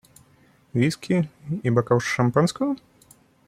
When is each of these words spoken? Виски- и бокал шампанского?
Виски- 0.75 1.29
и 1.63 1.69
бокал 1.71 1.99
шампанского? 1.99 2.75